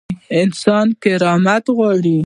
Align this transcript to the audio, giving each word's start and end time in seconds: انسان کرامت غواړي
انسان 0.41 0.87
کرامت 1.03 1.65
غواړي 1.77 2.17